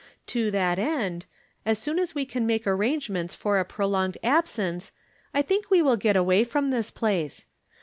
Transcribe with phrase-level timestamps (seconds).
[0.25, 1.27] To that end,
[1.63, 4.89] as soon as we can make arrangements for a prolonged absencer,
[5.31, 7.45] I think we wlLI get away from this place.